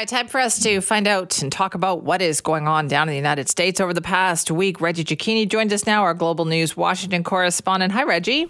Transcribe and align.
right, 0.00 0.08
time 0.08 0.28
for 0.28 0.40
us 0.40 0.58
to 0.58 0.80
find 0.80 1.06
out 1.06 1.42
and 1.42 1.52
talk 1.52 1.74
about 1.74 2.02
what 2.02 2.22
is 2.22 2.40
going 2.40 2.66
on 2.66 2.88
down 2.88 3.06
in 3.06 3.12
the 3.12 3.18
United 3.18 3.50
States 3.50 3.80
over 3.80 3.92
the 3.92 4.00
past 4.00 4.50
week. 4.50 4.80
Reggie 4.80 5.04
Cecchini 5.04 5.46
joins 5.46 5.74
us 5.74 5.84
now, 5.84 6.02
our 6.04 6.14
Global 6.14 6.46
News 6.46 6.74
Washington 6.74 7.22
correspondent. 7.22 7.92
Hi, 7.92 8.04
Reggie. 8.04 8.48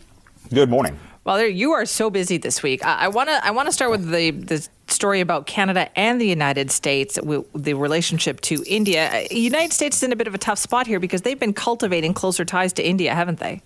Good 0.55 0.71
morning. 0.71 0.97
Well, 1.25 1.45
you 1.45 1.73
are 1.73 1.87
so 1.87 2.09
busy 2.09 2.39
this 2.39 2.63
week. 2.63 2.85
I 2.85 3.09
want 3.09 3.31
to 3.31 3.45
I 3.45 3.51
want 3.51 3.67
to 3.67 3.73
start 3.73 3.91
with 3.91 4.11
the 4.11 4.31
the 4.31 4.67
story 4.87 5.21
about 5.21 5.47
Canada 5.47 5.91
and 5.99 6.21
the 6.21 6.27
United 6.27 6.71
States, 6.71 7.19
the 7.55 7.75
relationship 7.75 8.41
to 8.43 8.63
India. 8.67 9.11
Uh, 9.13 9.35
United 9.35 9.73
States 9.73 9.97
is 9.97 10.03
in 10.05 10.13
a 10.13 10.17
bit 10.17 10.29
of 10.29 10.35
a 10.35 10.39
tough 10.39 10.59
spot 10.59 10.87
here 10.87 11.01
because 11.01 11.23
they've 11.23 11.39
been 11.39 11.53
cultivating 11.53 12.15
closer 12.15 12.45
ties 12.45 12.73
to 12.75 12.87
India, 12.87 13.13
haven't 13.15 13.41
they? 13.41 13.61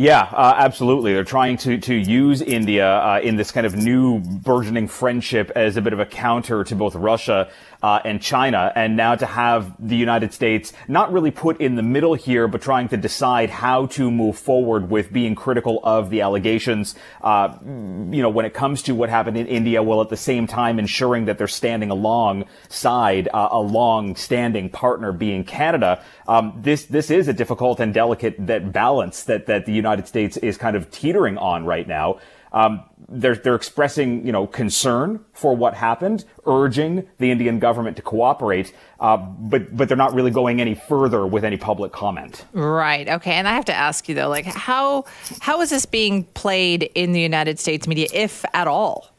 Yeah, 0.00 0.20
uh, 0.20 0.54
absolutely. 0.56 1.12
They're 1.12 1.24
trying 1.24 1.56
to, 1.56 1.76
to 1.76 1.92
use 1.92 2.40
India 2.40 2.88
uh, 2.88 3.20
in 3.20 3.34
this 3.34 3.50
kind 3.50 3.66
of 3.66 3.74
new 3.74 4.20
burgeoning 4.20 4.86
friendship 4.86 5.50
as 5.56 5.76
a 5.76 5.82
bit 5.82 5.92
of 5.92 5.98
a 5.98 6.06
counter 6.06 6.62
to 6.62 6.76
both 6.76 6.94
Russia 6.94 7.50
uh, 7.82 8.00
and 8.04 8.22
China. 8.22 8.72
And 8.76 8.96
now 8.96 9.16
to 9.16 9.26
have 9.26 9.74
the 9.80 9.96
United 9.96 10.32
States 10.32 10.72
not 10.86 11.12
really 11.12 11.32
put 11.32 11.60
in 11.60 11.74
the 11.74 11.82
middle 11.82 12.14
here, 12.14 12.46
but 12.46 12.62
trying 12.62 12.88
to 12.90 12.96
decide 12.96 13.50
how 13.50 13.86
to 13.86 14.08
move 14.08 14.38
forward 14.38 14.88
with 14.88 15.12
being 15.12 15.34
critical 15.34 15.80
of 15.82 16.10
the 16.10 16.20
allegations, 16.20 16.94
uh, 17.22 17.56
you 17.64 18.22
know, 18.22 18.30
when 18.30 18.46
it 18.46 18.54
comes 18.54 18.82
to 18.82 18.94
what 18.94 19.08
happened 19.08 19.36
in 19.36 19.48
India, 19.48 19.82
while 19.82 20.00
at 20.00 20.10
the 20.10 20.16
same 20.16 20.46
time 20.46 20.78
ensuring 20.78 21.24
that 21.24 21.38
they're 21.38 21.48
standing 21.48 21.90
alongside 21.90 23.28
uh, 23.34 23.48
a 23.50 23.60
long-standing 23.60 24.70
partner 24.70 25.10
being 25.10 25.42
Canada. 25.42 26.04
Um, 26.28 26.54
this 26.60 26.84
this 26.84 27.10
is 27.10 27.26
a 27.26 27.32
difficult 27.32 27.80
and 27.80 27.94
delicate 27.94 28.34
that 28.46 28.70
balance 28.70 29.24
that 29.24 29.46
that 29.46 29.64
the 29.66 29.72
United 29.72 29.87
United 29.88 30.06
States 30.08 30.36
is 30.36 30.56
kind 30.56 30.76
of 30.76 30.90
teetering 30.90 31.38
on 31.38 31.64
right 31.64 31.88
now. 31.88 32.18
Um, 32.52 32.82
they're, 33.08 33.36
they're 33.36 33.54
expressing, 33.54 34.24
you 34.24 34.32
know, 34.32 34.46
concern 34.46 35.24
for 35.32 35.54
what 35.54 35.74
happened, 35.74 36.24
urging 36.46 37.06
the 37.18 37.30
Indian 37.30 37.58
government 37.58 37.96
to 37.96 38.02
cooperate, 38.02 38.72
uh, 39.00 39.16
but 39.16 39.76
but 39.76 39.88
they're 39.88 39.96
not 39.96 40.14
really 40.14 40.30
going 40.30 40.60
any 40.60 40.74
further 40.74 41.26
with 41.26 41.44
any 41.44 41.58
public 41.58 41.92
comment. 41.92 42.46
Right. 42.52 43.06
Okay. 43.08 43.32
And 43.32 43.46
I 43.46 43.52
have 43.52 43.66
to 43.66 43.74
ask 43.74 44.08
you 44.08 44.14
though, 44.14 44.30
like, 44.30 44.46
how 44.46 45.04
how 45.40 45.60
is 45.60 45.70
this 45.70 45.86
being 45.86 46.24
played 46.24 46.90
in 46.94 47.12
the 47.12 47.20
United 47.20 47.58
States 47.58 47.86
media, 47.86 48.08
if 48.12 48.44
at 48.54 48.66
all? 48.66 49.10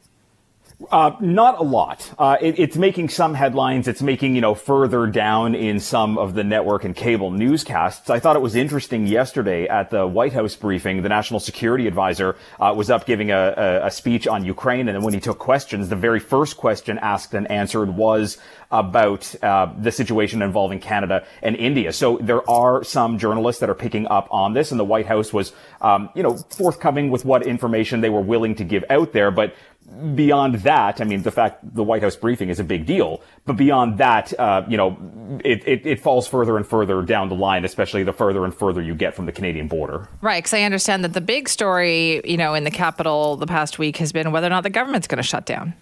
Uh, 0.91 1.15
not 1.19 1.59
a 1.59 1.63
lot. 1.63 2.11
Uh, 2.17 2.37
it, 2.41 2.57
it's 2.57 2.75
making 2.75 3.09
some 3.09 3.35
headlines. 3.35 3.87
It's 3.87 4.01
making, 4.01 4.33
you 4.33 4.41
know, 4.41 4.55
further 4.55 5.05
down 5.05 5.53
in 5.53 5.79
some 5.79 6.17
of 6.17 6.33
the 6.33 6.43
network 6.43 6.83
and 6.83 6.95
cable 6.95 7.29
newscasts. 7.29 8.09
I 8.09 8.19
thought 8.19 8.35
it 8.35 8.41
was 8.41 8.55
interesting 8.55 9.05
yesterday 9.05 9.67
at 9.67 9.91
the 9.91 10.07
White 10.07 10.33
House 10.33 10.55
briefing, 10.55 11.03
the 11.03 11.09
national 11.09 11.41
security 11.41 11.85
advisor 11.85 12.37
uh, 12.59 12.73
was 12.75 12.89
up 12.89 13.05
giving 13.05 13.29
a, 13.29 13.53
a, 13.55 13.85
a, 13.87 13.91
speech 13.91 14.27
on 14.27 14.43
Ukraine. 14.43 14.87
And 14.87 14.95
then 14.95 15.03
when 15.03 15.13
he 15.13 15.19
took 15.19 15.37
questions, 15.37 15.89
the 15.89 15.95
very 15.95 16.19
first 16.19 16.57
question 16.57 16.97
asked 16.97 17.35
and 17.35 17.49
answered 17.51 17.89
was 17.95 18.39
about 18.71 19.35
uh, 19.43 19.71
the 19.77 19.91
situation 19.91 20.41
involving 20.41 20.79
Canada 20.79 21.25
and 21.43 21.55
India. 21.55 21.93
So 21.93 22.17
there 22.17 22.47
are 22.49 22.83
some 22.83 23.19
journalists 23.19 23.59
that 23.59 23.69
are 23.69 23.75
picking 23.75 24.07
up 24.07 24.27
on 24.31 24.53
this. 24.53 24.71
And 24.71 24.79
the 24.79 24.85
White 24.85 25.05
House 25.05 25.31
was, 25.31 25.53
um, 25.81 26.09
you 26.15 26.23
know, 26.23 26.37
forthcoming 26.49 27.11
with 27.11 27.25
what 27.25 27.45
information 27.45 28.01
they 28.01 28.09
were 28.09 28.21
willing 28.21 28.55
to 28.55 28.63
give 28.63 28.83
out 28.89 29.13
there. 29.13 29.29
But 29.29 29.53
beyond 30.15 30.55
that, 30.55 31.01
I 31.01 31.03
mean, 31.03 31.21
the 31.23 31.31
fact 31.31 31.75
the 31.75 31.83
White 31.83 32.01
House 32.01 32.15
briefing 32.15 32.49
is 32.49 32.59
a 32.59 32.63
big 32.63 32.85
deal, 32.85 33.21
but 33.45 33.53
beyond 33.53 33.97
that, 33.97 34.37
uh, 34.39 34.63
you 34.67 34.77
know, 34.77 34.97
it, 35.43 35.67
it, 35.67 35.85
it, 35.85 35.99
falls 35.99 36.27
further 36.27 36.57
and 36.57 36.65
further 36.65 37.01
down 37.01 37.29
the 37.29 37.35
line, 37.35 37.65
especially 37.65 38.03
the 38.03 38.13
further 38.13 38.45
and 38.45 38.53
further 38.53 38.81
you 38.81 38.95
get 38.95 39.15
from 39.15 39.25
the 39.25 39.31
Canadian 39.31 39.67
border. 39.67 40.07
Right, 40.21 40.43
because 40.43 40.53
I 40.53 40.61
understand 40.61 41.03
that 41.03 41.13
the 41.13 41.21
big 41.21 41.49
story, 41.49 42.21
you 42.23 42.37
know, 42.37 42.53
in 42.53 42.63
the 42.63 42.71
capital 42.71 43.35
the 43.35 43.47
past 43.47 43.79
week 43.79 43.97
has 43.97 44.11
been 44.11 44.31
whether 44.31 44.47
or 44.47 44.51
not 44.51 44.63
the 44.63 44.69
government's 44.69 45.07
going 45.07 45.17
to 45.17 45.23
shut 45.23 45.45
down. 45.45 45.73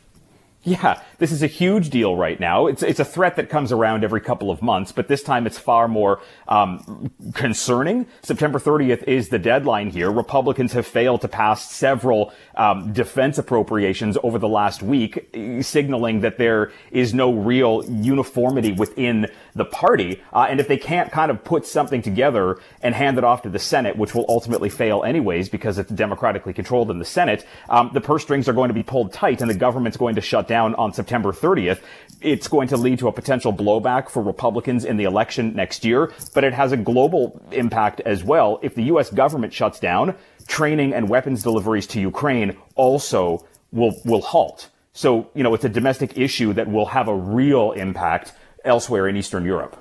Yeah, 0.63 1.01
this 1.19 1.31
is 1.31 1.41
a 1.41 1.47
huge 1.47 1.89
deal 1.89 2.15
right 2.15 2.39
now. 2.39 2.67
It's 2.67 2.83
it's 2.83 2.99
a 2.99 3.05
threat 3.05 3.37
that 3.37 3.49
comes 3.49 3.71
around 3.71 4.03
every 4.03 4.21
couple 4.21 4.51
of 4.51 4.61
months, 4.61 4.91
but 4.91 5.07
this 5.07 5.23
time 5.23 5.47
it's 5.47 5.57
far 5.57 5.87
more 5.87 6.21
um, 6.47 7.11
concerning. 7.33 8.05
September 8.21 8.59
30th 8.59 9.03
is 9.03 9.29
the 9.29 9.39
deadline 9.39 9.89
here. 9.89 10.11
Republicans 10.11 10.73
have 10.73 10.85
failed 10.85 11.21
to 11.21 11.27
pass 11.27 11.71
several 11.71 12.31
um, 12.55 12.93
defense 12.93 13.37
appropriations 13.37 14.17
over 14.21 14.37
the 14.37 14.47
last 14.47 14.83
week, 14.83 15.35
signaling 15.61 16.21
that 16.21 16.37
there 16.37 16.71
is 16.91 17.13
no 17.13 17.33
real 17.33 17.83
uniformity 17.89 18.71
within 18.71 19.27
the 19.55 19.65
party. 19.65 20.21
Uh, 20.31 20.45
and 20.49 20.59
if 20.59 20.67
they 20.67 20.77
can't 20.77 21.11
kind 21.11 21.31
of 21.31 21.43
put 21.43 21.65
something 21.65 22.01
together 22.01 22.59
and 22.81 22.93
hand 22.93 23.17
it 23.17 23.23
off 23.23 23.41
to 23.41 23.49
the 23.49 23.59
Senate, 23.59 23.97
which 23.97 24.13
will 24.13 24.25
ultimately 24.29 24.69
fail 24.69 25.03
anyways 25.03 25.49
because 25.49 25.79
it's 25.79 25.91
democratically 25.91 26.53
controlled 26.53 26.91
in 26.91 26.99
the 26.99 27.05
Senate, 27.05 27.45
um, 27.69 27.89
the 27.93 28.01
purse 28.01 28.21
strings 28.21 28.47
are 28.47 28.53
going 28.53 28.67
to 28.67 28.73
be 28.73 28.83
pulled 28.83 29.11
tight, 29.11 29.41
and 29.41 29.49
the 29.49 29.55
government's 29.55 29.97
going 29.97 30.15
to 30.15 30.21
shut 30.21 30.47
down 30.47 30.75
on 30.75 30.93
September 30.93 31.06
30th, 31.07 31.81
it's 32.21 32.47
going 32.47 32.67
to 32.69 32.77
lead 32.77 32.99
to 32.99 33.07
a 33.07 33.11
potential 33.11 33.53
blowback 33.53 34.09
for 34.09 34.21
Republicans 34.23 34.85
in 34.85 34.97
the 34.97 35.03
election 35.03 35.55
next 35.55 35.85
year, 35.85 36.11
but 36.33 36.43
it 36.43 36.53
has 36.53 36.71
a 36.71 36.77
global 36.77 37.39
impact 37.51 37.99
as 38.01 38.23
well. 38.23 38.59
If 38.61 38.75
the 38.75 38.83
U.S. 38.83 39.09
government 39.09 39.53
shuts 39.53 39.79
down, 39.79 40.15
training 40.47 40.93
and 40.93 41.09
weapons 41.09 41.43
deliveries 41.43 41.87
to 41.87 41.99
Ukraine 41.99 42.57
also 42.75 43.45
will, 43.71 43.93
will 44.05 44.21
halt. 44.21 44.69
So, 44.93 45.29
you 45.35 45.43
know, 45.43 45.53
it's 45.53 45.65
a 45.65 45.69
domestic 45.69 46.17
issue 46.17 46.53
that 46.53 46.67
will 46.67 46.87
have 46.87 47.07
a 47.07 47.15
real 47.15 47.73
impact 47.73 48.33
elsewhere 48.65 49.07
in 49.07 49.15
Eastern 49.15 49.45
Europe. 49.45 49.77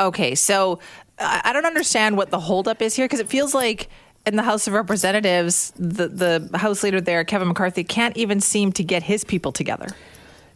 Okay, 0.00 0.34
so 0.34 0.80
I 1.18 1.52
don't 1.52 1.66
understand 1.66 2.16
what 2.16 2.30
the 2.30 2.38
holdup 2.38 2.82
is 2.82 2.94
here 2.94 3.06
because 3.06 3.20
it 3.20 3.28
feels 3.28 3.54
like 3.54 3.88
in 4.26 4.36
the 4.36 4.42
House 4.42 4.66
of 4.66 4.72
Representatives, 4.74 5.72
the 5.76 6.08
the 6.08 6.58
House 6.58 6.82
leader 6.82 7.00
there, 7.00 7.24
Kevin 7.24 7.48
McCarthy, 7.48 7.82
can't 7.82 8.16
even 8.16 8.40
seem 8.40 8.72
to 8.72 8.84
get 8.84 9.02
his 9.02 9.24
people 9.24 9.52
together. 9.52 9.88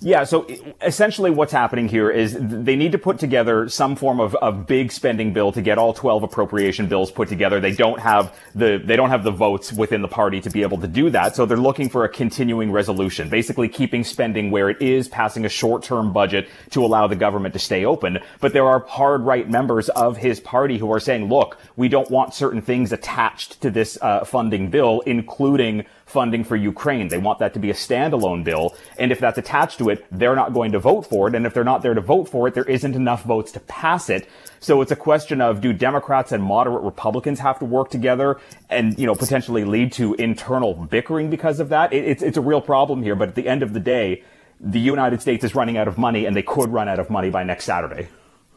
Yeah, 0.05 0.25
so 0.25 0.47
essentially 0.83 1.31
what's 1.31 1.53
happening 1.53 1.89
here 1.89 2.11
is 2.11 2.37
they 2.39 2.75
need 2.75 2.93
to 2.93 2.99
put 2.99 3.21
together 3.21 3.69
some 3.69 3.95
form 3.95 4.19
of, 4.19 4.35
of 4.37 4.67
big 4.67 4.91
spending 4.91 5.33
bill 5.33 5.53
to 5.53 5.63
get 5.63 5.79
all 5.79 5.93
12 5.95 6.25
appropriation 6.25 6.89
bills 6.89 7.13
put 7.13 7.29
together. 7.29 7.61
They 7.61 7.73
don't 7.73 8.01
have 8.01 8.37
the, 8.55 8.83
they 8.85 8.97
don't 8.97 9.11
have 9.11 9.23
the 9.23 9.31
votes 9.31 9.73
within 9.73 10.03
the 10.03 10.09
party 10.09 10.41
to 10.41 10.51
be 10.51 10.63
able 10.63 10.79
to 10.79 10.89
do 10.89 11.11
that. 11.11 11.37
So 11.37 11.47
they're 11.47 11.57
looking 11.57 11.89
for 11.89 12.05
a 12.05 12.09
continuing 12.09 12.73
resolution, 12.73 13.29
basically 13.29 13.69
keeping 13.69 14.03
spending 14.03 14.51
where 14.51 14.71
it 14.71 14.83
is, 14.83 15.07
passing 15.07 15.45
a 15.45 15.49
short-term 15.49 16.13
budget 16.13 16.49
to 16.71 16.85
allow 16.85 17.07
the 17.07 17.17
government 17.17 17.53
to 17.55 17.61
stay 17.61 17.85
open. 17.85 18.19
But 18.41 18.53
there 18.53 18.67
are 18.67 18.81
hard 18.81 19.23
right 19.23 19.49
members 19.49 19.89
of 19.91 20.17
his 20.17 20.41
party 20.41 20.79
who 20.79 20.93
are 20.93 21.01
saying, 21.01 21.29
look, 21.29 21.59
we 21.77 21.89
don't 21.89 22.11
want 22.11 22.35
certain 22.35 22.61
things 22.61 22.93
attached 22.93 23.61
to 23.63 23.71
this 23.71 23.97
uh, 24.03 24.25
funding 24.25 24.69
bill, 24.69 25.01
including 25.07 25.87
funding 26.13 26.45
for 26.45 26.55
Ukraine. 26.55 27.09
They 27.09 27.19
want 27.19 27.39
that 27.41 27.55
to 27.55 27.59
be 27.59 27.71
a 27.71 27.75
standalone 27.75 28.45
bill. 28.45 28.77
And 28.99 29.11
if 29.11 29.19
that's 29.19 29.39
attached 29.39 29.79
to 29.79 29.89
it, 29.89 30.07
they're 30.13 30.37
not 30.37 30.53
going 30.53 30.73
to 30.73 30.79
vote 30.79 31.03
for 31.03 31.27
it. 31.27 31.35
And 31.35 31.47
if 31.47 31.55
they're 31.55 31.65
not 31.65 31.83
there 31.83 31.95
to 31.95 32.01
vote 32.01 32.29
for 32.29 32.47
it, 32.47 32.55
there 32.55 32.65
isn't 32.65 32.95
enough 32.95 33.25
votes 33.25 33.51
to 33.53 33.61
pass 33.61 34.09
it. 34.11 34.29
So 34.61 34.81
it's 34.83 34.93
a 34.93 34.97
question 34.97 35.41
of 35.41 35.61
do 35.61 35.73
Democrats 35.73 36.31
and 36.31 36.45
moderate 36.45 36.85
Republicans 36.85 37.41
have 37.41 37.59
to 37.59 37.65
work 37.65 37.91
together 37.91 38.39
and, 38.71 38.97
you 38.99 39.07
know, 39.07 39.15
potentially 39.15 39.65
lead 39.65 39.93
to 39.95 40.15
internal 40.15 40.75
bickering 40.75 41.31
because 41.31 41.59
of 41.59 41.71
that? 41.71 41.93
It, 41.93 42.05
it's, 42.05 42.23
it's 42.23 42.37
a 42.37 42.43
real 42.43 42.61
problem 42.61 43.03
here. 43.03 43.17
But 43.17 43.31
at 43.31 43.35
the 43.35 43.49
end 43.49 43.63
of 43.63 43.73
the 43.73 43.81
day, 43.81 44.23
the 44.61 44.79
United 44.79 45.21
States 45.21 45.43
is 45.43 45.55
running 45.55 45.77
out 45.77 45.89
of 45.89 45.99
money 45.99 46.27
and 46.27 46.37
they 46.37 46.43
could 46.43 46.73
run 46.73 46.89
out 46.89 47.01
of 47.01 47.11
money 47.11 47.31
by 47.31 47.43
next 47.43 47.65
Saturday. 47.65 48.09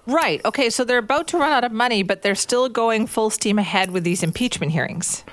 Right. 0.06 0.44
Okay. 0.46 0.70
So 0.70 0.84
they're 0.84 1.00
about 1.00 1.28
to 1.30 1.38
run 1.38 1.52
out 1.52 1.64
of 1.64 1.72
money, 1.72 2.04
but 2.04 2.22
they're 2.22 2.36
still 2.36 2.70
going 2.70 3.08
full 3.08 3.32
steam 3.32 3.58
ahead 3.58 3.90
with 3.90 4.04
these 4.04 4.22
impeachment 4.22 4.72
hearings. 4.72 5.24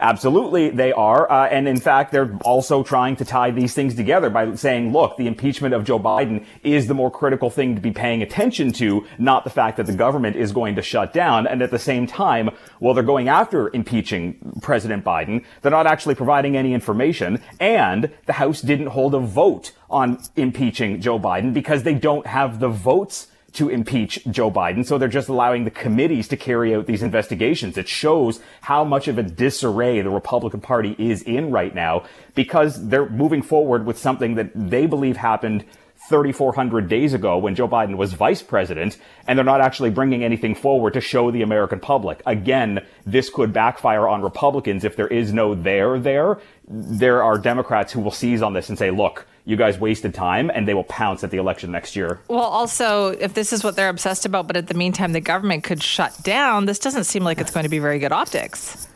Absolutely, 0.00 0.70
they 0.70 0.92
are. 0.92 1.30
Uh, 1.30 1.46
and 1.48 1.68
in 1.68 1.80
fact, 1.80 2.12
they're 2.12 2.36
also 2.44 2.82
trying 2.82 3.16
to 3.16 3.24
tie 3.24 3.50
these 3.50 3.74
things 3.74 3.94
together 3.94 4.30
by 4.30 4.54
saying, 4.54 4.92
look, 4.92 5.16
the 5.16 5.26
impeachment 5.26 5.74
of 5.74 5.84
Joe 5.84 5.98
Biden 5.98 6.44
is 6.62 6.86
the 6.86 6.94
more 6.94 7.10
critical 7.10 7.50
thing 7.50 7.74
to 7.74 7.80
be 7.80 7.92
paying 7.92 8.22
attention 8.22 8.72
to, 8.72 9.06
not 9.18 9.44
the 9.44 9.50
fact 9.50 9.76
that 9.76 9.86
the 9.86 9.92
government 9.92 10.36
is 10.36 10.52
going 10.52 10.76
to 10.76 10.82
shut 10.82 11.12
down. 11.12 11.46
And 11.46 11.62
at 11.62 11.70
the 11.70 11.78
same 11.78 12.06
time, 12.06 12.50
while 12.78 12.94
they're 12.94 13.02
going 13.02 13.28
after 13.28 13.74
impeaching 13.74 14.58
President 14.62 15.04
Biden, 15.04 15.44
they're 15.60 15.70
not 15.70 15.86
actually 15.86 16.14
providing 16.14 16.56
any 16.56 16.74
information. 16.74 17.40
And 17.60 18.10
the 18.26 18.34
House 18.34 18.60
didn't 18.60 18.88
hold 18.88 19.14
a 19.14 19.20
vote 19.20 19.72
on 19.90 20.18
impeaching 20.36 21.00
Joe 21.00 21.18
Biden 21.18 21.52
because 21.52 21.82
they 21.82 21.94
don't 21.94 22.26
have 22.26 22.60
the 22.60 22.68
votes 22.68 23.28
to 23.54 23.68
impeach 23.68 24.24
Joe 24.30 24.50
Biden. 24.50 24.86
So 24.86 24.98
they're 24.98 25.08
just 25.08 25.28
allowing 25.28 25.64
the 25.64 25.70
committees 25.70 26.28
to 26.28 26.36
carry 26.36 26.74
out 26.74 26.86
these 26.86 27.02
investigations. 27.02 27.76
It 27.76 27.88
shows 27.88 28.40
how 28.62 28.84
much 28.84 29.08
of 29.08 29.18
a 29.18 29.22
disarray 29.22 30.00
the 30.00 30.10
Republican 30.10 30.60
Party 30.60 30.96
is 30.98 31.22
in 31.22 31.50
right 31.50 31.74
now 31.74 32.04
because 32.34 32.88
they're 32.88 33.08
moving 33.08 33.42
forward 33.42 33.86
with 33.86 33.98
something 33.98 34.36
that 34.36 34.50
they 34.54 34.86
believe 34.86 35.16
happened 35.16 35.64
3,400 36.08 36.88
days 36.88 37.14
ago 37.14 37.38
when 37.38 37.54
Joe 37.54 37.68
Biden 37.68 37.96
was 37.96 38.12
vice 38.12 38.42
president, 38.42 38.98
and 39.26 39.38
they're 39.38 39.44
not 39.44 39.60
actually 39.60 39.90
bringing 39.90 40.24
anything 40.24 40.54
forward 40.54 40.94
to 40.94 41.00
show 41.00 41.30
the 41.30 41.42
American 41.42 41.78
public. 41.78 42.22
Again, 42.26 42.84
this 43.06 43.30
could 43.30 43.52
backfire 43.52 44.08
on 44.08 44.20
Republicans 44.20 44.84
if 44.84 44.96
there 44.96 45.06
is 45.06 45.32
no 45.32 45.54
there 45.54 46.00
there. 46.00 46.38
There 46.66 47.22
are 47.22 47.38
Democrats 47.38 47.92
who 47.92 48.00
will 48.00 48.10
seize 48.10 48.42
on 48.42 48.52
this 48.52 48.68
and 48.68 48.76
say, 48.76 48.90
look, 48.90 49.26
you 49.44 49.56
guys 49.56 49.78
wasted 49.78 50.14
time, 50.14 50.50
and 50.50 50.68
they 50.68 50.74
will 50.74 50.84
pounce 50.84 51.24
at 51.24 51.30
the 51.30 51.36
election 51.36 51.72
next 51.72 51.96
year. 51.96 52.20
Well, 52.28 52.40
also, 52.40 53.08
if 53.08 53.34
this 53.34 53.52
is 53.52 53.64
what 53.64 53.76
they're 53.76 53.88
obsessed 53.88 54.24
about, 54.24 54.46
but 54.46 54.56
at 54.56 54.68
the 54.68 54.74
meantime, 54.74 55.12
the 55.12 55.20
government 55.20 55.64
could 55.64 55.82
shut 55.82 56.16
down, 56.22 56.66
this 56.66 56.78
doesn't 56.78 57.04
seem 57.04 57.24
like 57.24 57.38
it's 57.38 57.50
going 57.50 57.64
to 57.64 57.70
be 57.70 57.78
very 57.78 57.98
good 57.98 58.12
optics. 58.12 58.86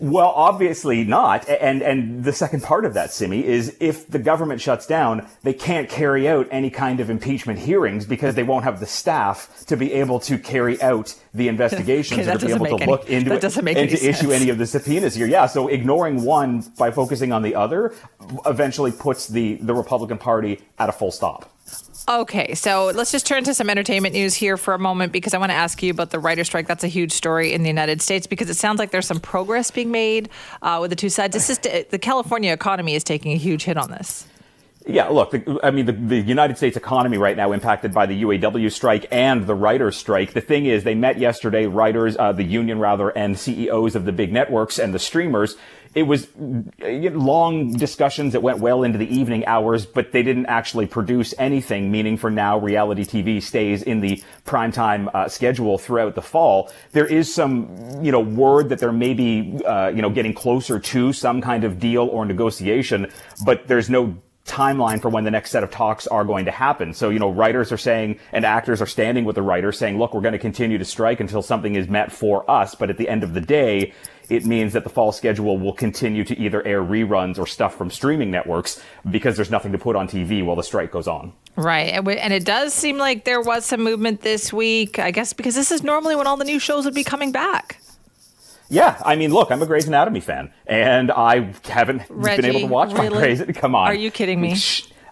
Well, 0.00 0.32
obviously 0.34 1.04
not. 1.04 1.46
And 1.46 1.82
and 1.82 2.24
the 2.24 2.32
second 2.32 2.62
part 2.62 2.86
of 2.86 2.94
that, 2.94 3.12
Simi, 3.12 3.44
is 3.44 3.76
if 3.80 4.08
the 4.08 4.18
government 4.18 4.62
shuts 4.62 4.86
down, 4.86 5.28
they 5.42 5.52
can't 5.52 5.90
carry 5.90 6.26
out 6.26 6.48
any 6.50 6.70
kind 6.70 7.00
of 7.00 7.10
impeachment 7.10 7.58
hearings 7.58 8.06
because 8.06 8.34
they 8.34 8.42
won't 8.42 8.64
have 8.64 8.80
the 8.80 8.86
staff 8.86 9.64
to 9.66 9.76
be 9.76 9.92
able 9.92 10.18
to 10.20 10.38
carry 10.38 10.80
out 10.80 11.14
the 11.34 11.48
investigations 11.54 12.20
okay, 12.20 12.32
or 12.32 12.38
to 12.38 12.46
be 12.46 12.52
able 12.52 12.66
to 12.66 12.74
any, 12.76 12.86
look 12.86 13.10
into 13.10 13.34
it 13.34 13.44
and 13.44 13.90
to 13.90 14.08
issue 14.08 14.30
any 14.32 14.48
of 14.48 14.56
the 14.56 14.66
subpoenas 14.66 15.14
here. 15.14 15.26
Yeah, 15.26 15.44
so 15.46 15.68
ignoring 15.68 16.22
one 16.22 16.62
by 16.78 16.90
focusing 16.90 17.30
on 17.32 17.42
the 17.42 17.54
other 17.54 17.94
eventually 18.46 18.92
puts 18.92 19.28
the 19.28 19.56
the 19.56 19.74
Republican 19.74 20.16
Party 20.16 20.60
at 20.78 20.88
a 20.88 20.92
full 20.92 21.12
stop. 21.12 21.52
Okay, 22.08 22.54
so 22.54 22.86
let's 22.94 23.12
just 23.12 23.26
turn 23.26 23.44
to 23.44 23.54
some 23.54 23.70
entertainment 23.70 24.14
news 24.14 24.34
here 24.34 24.56
for 24.56 24.74
a 24.74 24.78
moment 24.78 25.12
because 25.12 25.34
I 25.34 25.38
want 25.38 25.50
to 25.50 25.56
ask 25.56 25.82
you 25.82 25.90
about 25.90 26.10
the 26.10 26.18
writer 26.18 26.44
strike. 26.44 26.66
That's 26.66 26.84
a 26.84 26.88
huge 26.88 27.12
story 27.12 27.52
in 27.52 27.62
the 27.62 27.68
United 27.68 28.02
States 28.02 28.26
because 28.26 28.50
it 28.50 28.54
sounds 28.54 28.78
like 28.78 28.90
there's 28.90 29.06
some 29.06 29.20
progress 29.20 29.70
being 29.70 29.90
made 29.90 30.28
uh, 30.62 30.78
with 30.80 30.90
the 30.90 30.96
two 30.96 31.10
sides. 31.10 31.34
This 31.34 31.50
is 31.50 31.58
the 31.58 31.98
California 31.98 32.52
economy 32.52 32.94
is 32.94 33.04
taking 33.04 33.32
a 33.32 33.36
huge 33.36 33.64
hit 33.64 33.76
on 33.76 33.90
this. 33.90 34.26
Yeah, 34.86 35.08
look, 35.08 35.30
the, 35.30 35.60
I 35.62 35.70
mean, 35.70 35.84
the, 35.84 35.92
the, 35.92 36.20
United 36.20 36.56
States 36.56 36.74
economy 36.74 37.18
right 37.18 37.36
now 37.36 37.52
impacted 37.52 37.92
by 37.92 38.06
the 38.06 38.22
UAW 38.22 38.72
strike 38.72 39.06
and 39.10 39.46
the 39.46 39.54
writers' 39.54 39.96
strike. 39.96 40.32
The 40.32 40.40
thing 40.40 40.64
is, 40.64 40.84
they 40.84 40.94
met 40.94 41.18
yesterday, 41.18 41.66
writers, 41.66 42.16
uh, 42.16 42.32
the 42.32 42.44
union 42.44 42.78
rather, 42.78 43.10
and 43.10 43.38
CEOs 43.38 43.94
of 43.94 44.06
the 44.06 44.12
big 44.12 44.32
networks 44.32 44.78
and 44.78 44.94
the 44.94 44.98
streamers. 44.98 45.56
It 45.92 46.04
was 46.04 46.28
long 46.38 47.72
discussions 47.72 48.32
that 48.34 48.42
went 48.42 48.60
well 48.60 48.84
into 48.84 48.96
the 48.96 49.12
evening 49.12 49.44
hours, 49.46 49.86
but 49.86 50.12
they 50.12 50.22
didn't 50.22 50.46
actually 50.46 50.86
produce 50.86 51.34
anything, 51.36 51.90
meaning 51.90 52.16
for 52.16 52.30
now, 52.30 52.58
reality 52.58 53.04
TV 53.04 53.42
stays 53.42 53.82
in 53.82 54.00
the 54.00 54.22
primetime 54.46 55.12
uh, 55.12 55.28
schedule 55.28 55.78
throughout 55.78 56.14
the 56.14 56.22
fall. 56.22 56.70
There 56.92 57.06
is 57.06 57.34
some, 57.34 58.04
you 58.04 58.12
know, 58.12 58.20
word 58.20 58.68
that 58.68 58.78
there 58.78 58.92
may 58.92 59.14
be, 59.14 59.60
uh, 59.64 59.88
you 59.88 60.00
know, 60.00 60.10
getting 60.10 60.32
closer 60.32 60.78
to 60.78 61.12
some 61.12 61.40
kind 61.40 61.64
of 61.64 61.80
deal 61.80 62.06
or 62.06 62.24
negotiation, 62.24 63.10
but 63.44 63.66
there's 63.66 63.90
no 63.90 64.16
timeline 64.50 65.00
for 65.00 65.08
when 65.08 65.24
the 65.24 65.30
next 65.30 65.50
set 65.50 65.62
of 65.62 65.70
talks 65.70 66.06
are 66.06 66.24
going 66.24 66.44
to 66.44 66.50
happen. 66.50 66.92
So, 66.92 67.10
you 67.10 67.18
know, 67.18 67.30
writers 67.30 67.72
are 67.72 67.78
saying 67.78 68.18
and 68.32 68.44
actors 68.44 68.82
are 68.82 68.86
standing 68.86 69.24
with 69.24 69.36
the 69.36 69.42
writers 69.42 69.78
saying, 69.78 69.98
look, 69.98 70.12
we're 70.12 70.20
going 70.20 70.32
to 70.32 70.38
continue 70.38 70.78
to 70.78 70.84
strike 70.84 71.20
until 71.20 71.42
something 71.42 71.76
is 71.76 71.88
met 71.88 72.12
for 72.12 72.50
us. 72.50 72.74
But 72.74 72.90
at 72.90 72.98
the 72.98 73.08
end 73.08 73.22
of 73.22 73.32
the 73.34 73.40
day, 73.40 73.92
it 74.28 74.46
means 74.46 74.74
that 74.74 74.84
the 74.84 74.90
fall 74.90 75.10
schedule 75.10 75.58
will 75.58 75.72
continue 75.72 76.22
to 76.24 76.38
either 76.38 76.64
air 76.64 76.82
reruns 76.82 77.38
or 77.38 77.46
stuff 77.46 77.76
from 77.76 77.90
streaming 77.90 78.30
networks 78.30 78.80
because 79.10 79.34
there's 79.34 79.50
nothing 79.50 79.72
to 79.72 79.78
put 79.78 79.96
on 79.96 80.06
TV 80.06 80.44
while 80.44 80.54
the 80.54 80.62
strike 80.62 80.92
goes 80.92 81.08
on. 81.08 81.32
Right. 81.56 81.94
And 81.94 82.32
it 82.32 82.44
does 82.44 82.72
seem 82.72 82.96
like 82.96 83.24
there 83.24 83.40
was 83.40 83.64
some 83.64 83.82
movement 83.82 84.20
this 84.20 84.52
week, 84.52 85.00
I 85.00 85.10
guess, 85.10 85.32
because 85.32 85.56
this 85.56 85.72
is 85.72 85.82
normally 85.82 86.14
when 86.14 86.28
all 86.28 86.36
the 86.36 86.44
new 86.44 86.60
shows 86.60 86.84
would 86.84 86.94
be 86.94 87.02
coming 87.02 87.32
back. 87.32 87.79
Yeah, 88.70 89.00
I 89.04 89.16
mean, 89.16 89.32
look, 89.32 89.50
I'm 89.50 89.60
a 89.60 89.66
Grey's 89.66 89.86
Anatomy 89.86 90.20
fan, 90.20 90.52
and 90.66 91.10
I 91.10 91.52
haven't 91.64 92.02
Reggie, 92.08 92.42
been 92.42 92.50
able 92.56 92.60
to 92.60 92.66
watch 92.66 92.92
really? 92.92 93.10
my 93.10 93.16
Grey's. 93.18 93.42
Come 93.56 93.74
on, 93.74 93.88
are 93.88 93.94
you 93.94 94.10
kidding 94.10 94.40
me? 94.40 94.54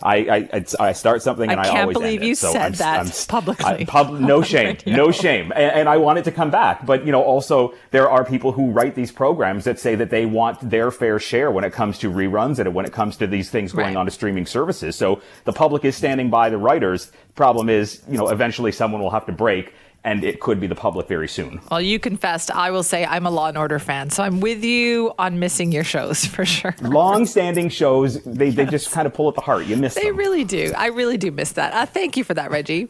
I, 0.03 0.49
I, 0.53 0.65
I 0.81 0.93
start 0.93 1.23
something 1.23 1.51
and 1.51 1.59
I, 1.59 1.65
I 1.65 1.67
can't 1.67 1.81
always 1.81 1.97
believe 1.97 2.21
end 2.21 2.27
you 2.27 2.33
it. 2.33 2.39
So 2.39 2.53
said 2.53 2.63
I'm, 2.63 2.73
that 2.75 3.01
I'm, 3.01 3.11
publicly. 3.29 3.67
I, 3.67 3.85
pub, 3.85 4.13
no 4.13 4.43
shame, 4.43 4.77
no 4.87 5.11
shame. 5.11 5.53
And, 5.55 5.73
and 5.73 5.89
I 5.89 5.97
want 5.97 6.19
it 6.19 6.25
to 6.25 6.33
come 6.33 6.51
back. 6.51 6.87
But, 6.87 7.05
you 7.05 7.13
know, 7.13 7.23
also 7.23 7.75
there 7.91 8.09
are 8.09 8.25
people 8.25 8.53
who 8.53 8.71
write 8.71 8.95
these 8.95 9.11
programs 9.11 9.65
that 9.65 9.79
say 9.79 9.95
that 9.97 10.11
they 10.11 10.27
want 10.27 10.71
their 10.71 10.91
fair 10.91 11.19
share 11.19 11.51
when 11.51 11.65
it 11.65 11.73
comes 11.73 11.99
to 11.99 12.11
reruns 12.11 12.59
and 12.59 12.75
when 12.75 12.87
it 12.87 12.93
comes 12.93 13.17
to 13.19 13.27
these 13.27 13.51
things 13.51 13.73
going 13.73 13.89
right. 13.89 13.97
on 13.97 14.07
to 14.07 14.11
streaming 14.11 14.47
services. 14.47 14.97
So 14.97 15.21
the 15.45 15.53
public 15.53 15.85
is 15.85 15.97
standing 15.97 16.31
by 16.31 16.51
the 16.51 16.59
writers. 16.59 17.11
Problem 17.35 17.69
is, 17.69 18.03
you 18.09 18.19
know, 18.19 18.29
eventually 18.29 18.73
someone 18.73 19.01
will 19.01 19.11
have 19.11 19.27
to 19.27 19.33
break 19.33 19.75
and 20.05 20.25
it 20.25 20.41
could 20.41 20.61
be 20.61 20.67
the 20.67 20.75
public 20.75 21.09
very 21.09 21.29
soon. 21.29 21.61
Well, 21.71 21.81
you 21.81 21.99
confessed. 21.99 22.51
I 22.51 22.71
will 22.71 22.83
say 22.83 23.05
I'm 23.05 23.27
a 23.27 23.31
Law 23.31 23.49
and 23.49 23.59
Order 23.59 23.79
fan, 23.79 24.11
so 24.11 24.23
I'm 24.23 24.41
with 24.41 24.65
you 24.65 25.13
on 25.19 25.39
missing 25.39 25.73
your 25.73 25.85
shows 25.85 26.25
for 26.25 26.45
sure. 26.45 26.75
Long-standing 26.81 27.69
shows, 27.69 28.23
they, 28.25 28.47
yes. 28.47 28.55
they 28.55 28.65
just 28.67 28.91
kind 28.91 29.07
of 29.07 29.15
pull 29.15 29.29
at 29.29 29.35
the 29.35 29.41
heart. 29.41 29.67
You 29.67 29.77
miss 29.77 29.95
they 29.95 30.03
them. 30.03 30.13
They 30.13 30.19
really 30.19 30.45
do. 30.45 30.73
I 30.77 30.87
really 30.87 31.17
do 31.17 31.31
miss 31.31 31.53
that. 31.53 31.75
Uh, 31.75 31.87
thank 31.87 32.17
you 32.17 32.25
for 32.25 32.35
that, 32.35 32.51
Reggie. 32.51 32.89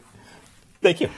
Thank 0.81 1.01
you. 1.01 1.09